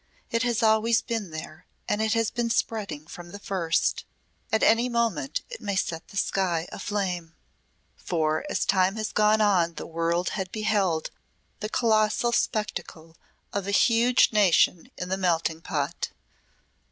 [0.31, 4.03] It has always been there and it has been spreading from the first.
[4.51, 7.35] At any moment it may set the sky aflame."
[7.97, 11.11] For as time had gone on the world had beheld
[11.59, 13.15] the colossal spectacle
[13.53, 16.09] of a huge nation in the melting pot.